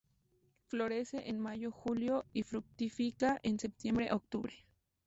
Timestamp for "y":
2.33-2.41